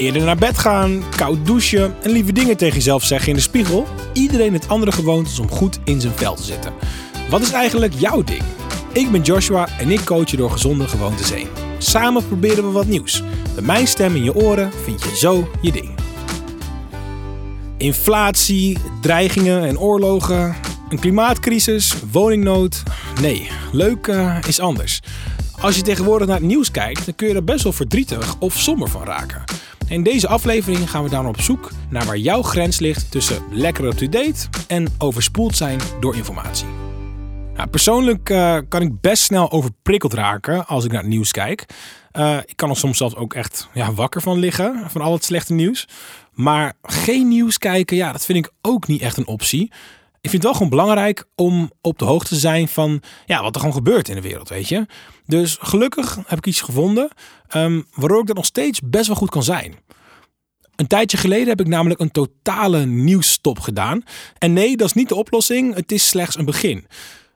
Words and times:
Eerder 0.00 0.22
naar 0.22 0.36
bed 0.36 0.58
gaan, 0.58 1.02
koud 1.16 1.46
douchen 1.46 1.94
en 2.02 2.10
lieve 2.10 2.32
dingen 2.32 2.56
tegen 2.56 2.74
jezelf 2.74 3.04
zeggen 3.04 3.28
in 3.28 3.34
de 3.34 3.40
spiegel. 3.40 3.86
Iedereen 4.12 4.52
heeft 4.52 4.68
andere 4.68 4.92
gewoontes 4.92 5.38
om 5.38 5.50
goed 5.50 5.78
in 5.84 6.00
zijn 6.00 6.12
vel 6.16 6.34
te 6.34 6.42
zitten. 6.42 6.72
Wat 7.30 7.40
is 7.40 7.52
eigenlijk 7.52 7.94
jouw 7.94 8.22
ding? 8.22 8.42
Ik 8.92 9.10
ben 9.10 9.22
Joshua 9.22 9.68
en 9.78 9.90
ik 9.90 10.04
coach 10.04 10.30
je 10.30 10.36
door 10.36 10.50
gezonde 10.50 10.88
gewoontes 10.88 11.32
heen. 11.32 11.48
Samen 11.78 12.26
proberen 12.26 12.64
we 12.64 12.70
wat 12.70 12.86
nieuws. 12.86 13.22
Met 13.54 13.66
mijn 13.66 13.86
stem 13.86 14.16
in 14.16 14.24
je 14.24 14.34
oren 14.34 14.72
vind 14.84 15.02
je 15.02 15.16
zo 15.16 15.50
je 15.60 15.72
ding. 15.72 15.90
Inflatie, 17.76 18.78
dreigingen 19.00 19.64
en 19.64 19.78
oorlogen, 19.78 20.56
een 20.88 20.98
klimaatcrisis, 20.98 21.94
woningnood. 22.12 22.82
Nee, 23.20 23.48
leuk 23.72 24.06
uh, 24.06 24.36
is 24.46 24.60
anders. 24.60 25.00
Als 25.60 25.76
je 25.76 25.82
tegenwoordig 25.82 26.26
naar 26.26 26.36
het 26.36 26.46
nieuws 26.46 26.70
kijkt, 26.70 27.04
dan 27.04 27.14
kun 27.14 27.28
je 27.28 27.34
er 27.34 27.44
best 27.44 27.62
wel 27.62 27.72
verdrietig 27.72 28.36
of 28.38 28.58
somber 28.58 28.88
van 28.88 29.04
raken. 29.04 29.44
In 29.90 30.02
deze 30.02 30.28
aflevering 30.28 30.90
gaan 30.90 31.02
we 31.02 31.10
dan 31.10 31.26
op 31.26 31.40
zoek 31.40 31.70
naar 31.88 32.04
waar 32.04 32.16
jouw 32.16 32.42
grens 32.42 32.78
ligt 32.78 33.10
tussen 33.10 33.42
lekker 33.50 33.84
up-to-date 33.84 34.48
en 34.66 34.88
overspoeld 34.98 35.56
zijn 35.56 35.80
door 36.00 36.16
informatie. 36.16 36.66
Nou, 37.54 37.68
persoonlijk 37.68 38.30
uh, 38.30 38.58
kan 38.68 38.82
ik 38.82 39.00
best 39.00 39.22
snel 39.22 39.50
overprikkeld 39.50 40.12
raken 40.12 40.66
als 40.66 40.84
ik 40.84 40.92
naar 40.92 41.00
het 41.00 41.10
nieuws 41.10 41.30
kijk. 41.30 41.66
Uh, 42.12 42.38
ik 42.44 42.56
kan 42.56 42.70
er 42.70 42.76
soms 42.76 42.98
zelfs 42.98 43.16
ook 43.16 43.34
echt 43.34 43.68
ja, 43.72 43.92
wakker 43.92 44.20
van 44.20 44.38
liggen, 44.38 44.84
van 44.90 45.00
al 45.00 45.12
het 45.12 45.24
slechte 45.24 45.52
nieuws. 45.52 45.88
Maar 46.32 46.72
geen 46.82 47.28
nieuws 47.28 47.58
kijken, 47.58 47.96
ja, 47.96 48.12
dat 48.12 48.24
vind 48.24 48.46
ik 48.46 48.52
ook 48.60 48.86
niet 48.86 49.00
echt 49.00 49.16
een 49.16 49.26
optie. 49.26 49.72
Ik 50.20 50.30
vind 50.30 50.42
het 50.42 50.42
wel 50.42 50.52
gewoon 50.52 50.68
belangrijk 50.68 51.24
om 51.34 51.70
op 51.80 51.98
de 51.98 52.04
hoogte 52.04 52.28
te 52.28 52.40
zijn 52.40 52.68
van 52.68 53.02
ja, 53.26 53.42
wat 53.42 53.54
er 53.54 53.60
gewoon 53.60 53.74
gebeurt 53.74 54.08
in 54.08 54.14
de 54.14 54.20
wereld, 54.20 54.48
weet 54.48 54.68
je. 54.68 54.86
Dus 55.26 55.56
gelukkig 55.60 56.18
heb 56.26 56.38
ik 56.38 56.46
iets 56.46 56.60
gevonden 56.60 57.10
um, 57.56 57.86
waardoor 57.94 58.20
ik 58.20 58.26
dat 58.26 58.36
nog 58.36 58.44
steeds 58.44 58.80
best 58.84 59.06
wel 59.06 59.16
goed 59.16 59.30
kan 59.30 59.42
zijn. 59.42 59.74
Een 60.76 60.86
tijdje 60.86 61.16
geleden 61.16 61.48
heb 61.48 61.60
ik 61.60 61.66
namelijk 61.66 62.00
een 62.00 62.10
totale 62.10 62.86
nieuwsstop 62.86 63.58
gedaan. 63.58 64.02
En 64.38 64.52
nee, 64.52 64.76
dat 64.76 64.86
is 64.86 64.92
niet 64.92 65.08
de 65.08 65.14
oplossing, 65.14 65.74
het 65.74 65.92
is 65.92 66.08
slechts 66.08 66.38
een 66.38 66.44
begin. 66.44 66.86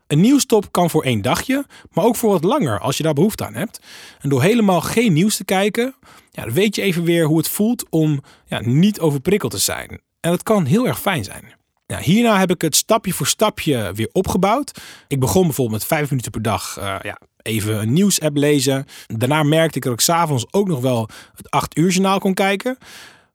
Een 0.07 0.21
nieuwstop 0.21 0.73
kan 0.73 0.91
voor 0.91 1.05
één 1.05 1.23
dagje, 1.23 1.67
maar 1.91 2.05
ook 2.05 2.17
voor 2.17 2.31
wat 2.31 2.45
langer 2.45 2.81
als 2.81 2.97
je 2.97 3.03
daar 3.03 3.13
behoefte 3.13 3.47
aan 3.47 3.55
hebt. 3.55 3.81
En 4.21 4.29
door 4.29 4.43
helemaal 4.43 4.81
geen 4.81 5.13
nieuws 5.13 5.37
te 5.37 5.45
kijken, 5.45 5.95
ja, 6.31 6.45
dan 6.45 6.55
weet 6.55 6.77
je 6.77 6.83
even 6.83 7.05
weer 7.05 7.25
hoe 7.25 7.37
het 7.37 7.49
voelt 7.49 7.85
om 7.91 8.23
ja, 8.47 8.61
niet 8.61 9.01
overprikkeld 9.01 9.53
te 9.53 9.59
zijn. 9.59 10.01
En 10.21 10.31
dat 10.31 10.43
kan 10.43 10.65
heel 10.65 10.87
erg 10.87 11.01
fijn 11.01 11.25
zijn. 11.25 11.54
Ja, 11.87 11.99
hierna 11.99 12.39
heb 12.39 12.51
ik 12.51 12.61
het 12.61 12.77
stapje 12.77 13.13
voor 13.13 13.27
stapje 13.27 13.93
weer 13.95 14.09
opgebouwd. 14.13 14.81
Ik 15.09 15.21
begon 15.21 15.43
bijvoorbeeld 15.43 15.79
met 15.79 15.89
vijf 15.89 16.11
minuten 16.11 16.31
per 16.31 16.43
dag 16.43 16.79
uh, 16.79 16.97
ja, 17.03 17.19
even 17.43 17.81
een 17.81 17.93
nieuwsapp 17.93 18.37
lezen. 18.37 18.85
Daarna 19.07 19.43
merkte 19.43 19.77
ik 19.77 19.85
dat 19.85 19.93
ik 19.93 20.01
s'avonds 20.01 20.47
ook 20.51 20.69
nog 20.69 20.81
wel 20.81 21.09
het 21.35 21.51
8 21.51 21.77
uur 21.77 21.91
journaal 21.91 22.19
kon 22.19 22.35
kijken. 22.35 22.79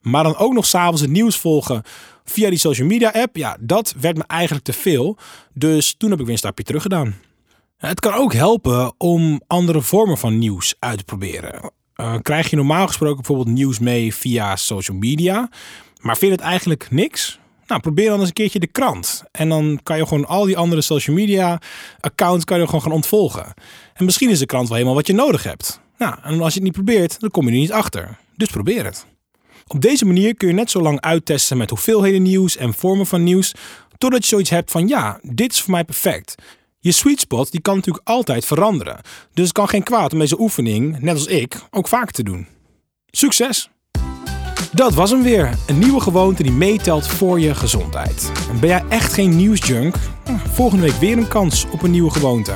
Maar 0.02 0.24
dan 0.24 0.38
ook 0.38 0.54
nog 0.54 0.66
s'avonds 0.66 1.02
het 1.02 1.10
nieuws 1.10 1.38
volgen 1.38 1.84
via 2.24 2.50
die 2.50 2.60
social 2.60 2.88
media 2.88 3.12
app. 3.14 3.36
Ja, 3.36 3.58
dat 3.60 3.94
werd 4.00 4.18
me 4.18 4.24
eigenlijk 4.28 4.66
te 4.66 4.74
veel. 4.74 5.18
Dus 5.54 5.96
toen 5.98 6.10
heb 6.10 6.20
ik 6.20 6.26
weer 6.26 6.34
een 6.34 6.40
stapje 6.40 6.64
terug 6.64 6.82
gedaan. 6.82 7.16
Het 7.78 8.00
kan 8.00 8.14
ook 8.14 8.34
helpen 8.34 8.94
om 8.98 9.42
andere 9.48 9.82
vormen 9.82 10.18
van 10.18 10.38
nieuws 10.38 10.76
uit 10.80 10.98
te 10.98 11.04
proberen. 11.04 11.72
Uh, 11.96 12.16
krijg 12.22 12.50
je 12.50 12.56
normaal 12.56 12.88
gesproken 12.88 13.16
bijvoorbeeld 13.16 13.56
nieuws 13.56 13.80
mee 13.80 14.16
via 14.16 14.56
social 14.56 14.98
media, 14.98 15.50
maar 16.02 16.18
vind 16.18 16.32
het 16.32 16.42
eigenlijk 16.42 16.92
niks? 16.92 17.40
Nou, 17.70 17.82
probeer 17.82 18.10
dan 18.10 18.20
eens 18.20 18.28
een 18.28 18.34
keertje 18.34 18.60
de 18.60 18.68
krant. 18.68 19.24
En 19.32 19.50
dan 19.50 19.80
kan 19.84 19.98
je 19.98 20.06
gewoon 20.08 20.26
al 20.26 20.46
die 20.46 20.58
andere 20.58 20.82
social 20.82 21.16
media 21.16 21.62
accounts 22.00 22.46
kan 22.46 22.60
je 22.60 22.66
gewoon 22.66 22.82
gaan 22.82 22.92
ontvolgen. 22.92 23.54
En 23.94 24.06
misschien 24.06 24.30
is 24.30 24.40
de 24.40 24.46
krant 24.46 24.68
wel 24.68 24.76
helemaal 24.78 24.98
wat 24.98 25.08
je 25.08 25.14
nodig 25.14 25.44
hebt. 25.44 25.80
Nou, 25.98 26.16
en 26.24 26.42
als 26.42 26.54
je 26.54 26.60
het 26.60 26.64
niet 26.64 26.84
probeert, 26.84 27.20
dan 27.20 27.32
kom 27.32 27.46
je 27.46 27.52
er 27.52 27.58
niet 27.58 27.72
achter. 27.72 28.18
Dus 28.36 28.50
probeer 28.50 28.86
het. 28.86 29.06
Op 29.68 29.82
deze 29.82 30.06
manier 30.06 30.36
kun 30.36 30.48
je 30.48 30.54
net 30.54 30.72
zo 30.72 30.82
lang 30.82 31.02
uittesten 31.02 31.58
met 31.58 31.70
hoeveelheden 31.70 32.22
nieuws 32.22 32.58
en 32.58 32.74
vormen 32.74 33.06
van 33.06 33.24
nieuws, 33.24 33.54
totdat 33.98 34.22
je 34.22 34.28
zoiets 34.28 34.50
hebt 34.50 34.72
van 34.72 34.88
ja, 34.88 35.20
dit 35.22 35.52
is 35.52 35.62
voor 35.62 35.72
mij 35.72 35.84
perfect. 35.84 36.36
Je 36.80 36.92
sweet 36.92 37.20
spot 37.20 37.52
die 37.52 37.62
kan 37.62 37.76
natuurlijk 37.76 38.08
altijd 38.08 38.46
veranderen. 38.46 39.02
Dus 39.34 39.44
het 39.44 39.54
kan 39.54 39.70
geen 39.70 39.84
kwaad 39.84 40.14
om 40.14 40.20
deze 40.20 40.40
oefening, 40.40 41.00
net 41.00 41.14
als 41.14 41.26
ik, 41.26 41.56
ook 41.72 41.88
vaker 41.88 42.14
te 42.14 42.24
doen. 42.24 42.48
Succes! 43.08 43.70
Dat 44.72 44.94
was 44.94 45.12
hem 45.12 45.24
weer. 45.24 45.58
Een 45.68 45.80
nieuwe 45.80 46.00
gewoonte 46.00 46.44
die 46.44 46.52
meetelt 46.52 47.08
voor 47.08 47.40
je 47.40 47.56
gezondheid. 47.56 48.32
En 48.50 48.60
ben 48.60 48.70
jij 48.70 48.84
echt 48.90 49.14
geen 49.14 49.36
nieuwsjunk? 49.36 49.96
Hm, 50.26 50.38
volgende 50.52 50.84
week 50.84 51.00
weer 51.00 51.18
een 51.18 51.28
kans 51.28 51.66
op 51.72 51.84
een 51.84 51.92
nieuwe 51.92 52.12
gewoonte. 52.12 52.54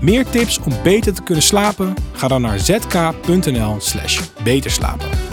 Meer 0.00 0.26
tips 0.26 0.58
om 0.58 0.72
beter 0.82 1.14
te 1.14 1.22
kunnen 1.22 1.44
slapen? 1.44 1.94
Ga 2.12 2.28
dan 2.28 2.40
naar 2.40 2.58
zk.nl/slash 2.58 4.20
beterslapen. 4.44 5.25